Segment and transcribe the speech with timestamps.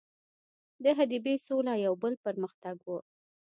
[0.83, 2.97] د حدیبې سوله یو بل پر مختګ وو.